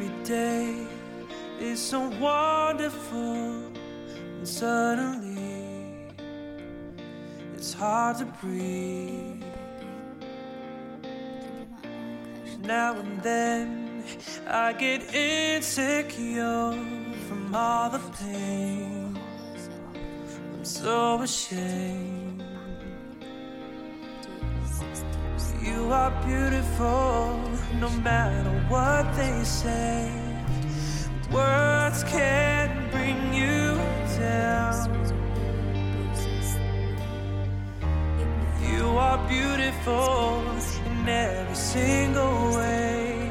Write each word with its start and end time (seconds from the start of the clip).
Every 0.00 0.22
day 0.22 0.86
is 1.58 1.80
so 1.80 1.98
wonderful, 2.20 3.66
and 4.38 4.46
suddenly 4.46 6.14
it's 7.56 7.72
hard 7.72 8.18
to 8.18 8.26
breathe. 8.40 9.42
Now 12.62 12.94
and 13.00 13.20
then 13.22 14.04
I 14.46 14.72
get 14.72 15.12
insecure 15.12 16.74
from 17.26 17.52
all 17.52 17.90
the 17.90 17.98
pain. 18.22 19.18
I'm 20.54 20.64
so 20.64 21.22
ashamed. 21.22 22.47
You 25.62 25.92
are 25.92 26.10
beautiful 26.26 27.40
no 27.78 27.88
matter 28.02 28.50
what 28.68 29.04
they 29.14 29.44
say. 29.44 30.10
Words 31.30 32.02
can't 32.04 32.90
bring 32.90 33.32
you 33.32 33.76
down. 34.18 34.88
You 38.60 38.84
are 38.98 39.18
beautiful 39.28 40.42
in 40.86 41.08
every 41.08 41.54
single 41.54 42.56
way. 42.56 43.30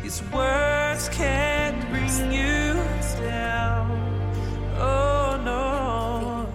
These 0.00 0.22
words 0.32 1.08
can't 1.08 1.80
bring 1.90 2.32
you 2.32 2.74
down. 3.18 3.90
Oh 4.78 5.40
no. 5.44 6.46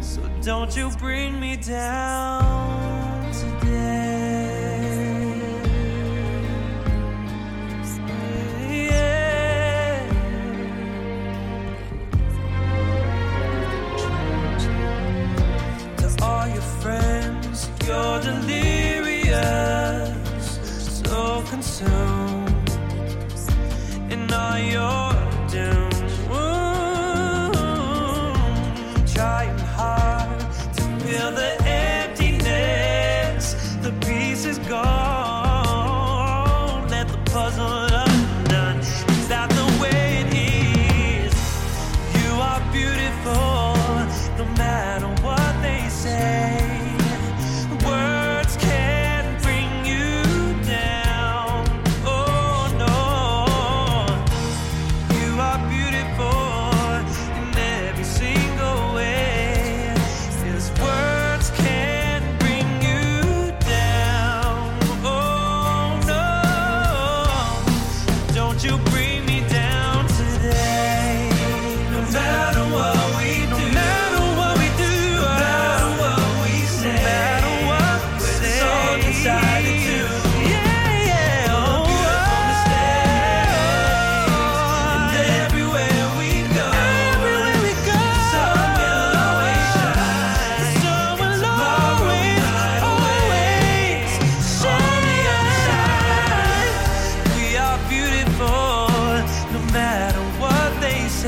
So 0.00 0.20
don't 0.42 0.76
you 0.76 0.90
bring 0.98 1.38
me 1.38 1.56
down 1.56 3.07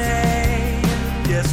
say. 0.00 0.80
Yes, 1.28 1.52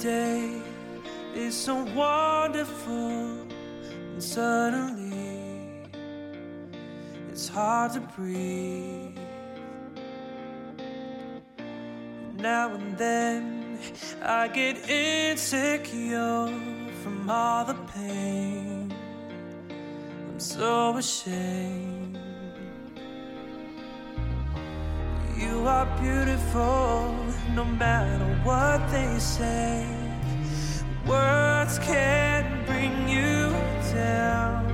day 0.00 0.62
is 1.34 1.54
so 1.54 1.74
wonderful, 1.94 3.46
and 4.12 4.22
suddenly 4.22 5.88
it's 7.30 7.48
hard 7.48 7.92
to 7.92 8.00
breathe. 8.00 9.18
Now 12.38 12.72
and 12.74 12.96
then 12.96 13.78
I 14.22 14.48
get 14.48 14.88
insecure 14.88 16.48
from 17.02 17.28
all 17.28 17.66
the 17.66 17.76
pain. 17.94 18.94
I'm 20.30 20.40
so 20.40 20.96
ashamed. 20.96 22.18
You 25.36 25.66
are 25.66 25.86
beautiful 26.00 27.14
no 27.54 27.64
matter 27.64 28.24
what 28.44 28.78
they 28.90 29.18
say. 29.18 29.86
Words 31.06 31.78
can't 31.80 32.66
bring 32.66 33.08
you 33.08 33.50
down. 33.92 34.66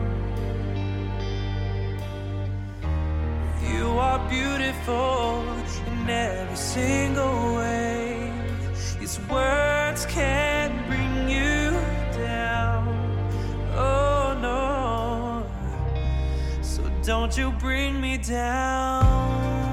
You 3.63 3.87
are 3.99 4.19
beautiful 4.29 5.45
in 5.87 6.11
every 6.11 6.57
single 6.57 7.57
way. 7.57 8.33
These 9.01 9.21
words 9.31 10.07
can't 10.07 10.87
bring 10.87 11.29
you 11.29 11.71
down. 12.13 12.89
Oh 13.75 14.37
no. 14.41 15.47
So 16.63 16.83
don't 17.03 17.37
you 17.37 17.53
bring 17.53 18.01
me 18.01 18.19
down 18.19 19.66